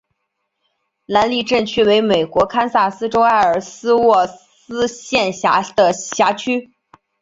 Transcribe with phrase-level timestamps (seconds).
[1.05, 6.73] 兰利镇区为美国堪萨斯州埃尔斯沃思县辖下的镇区。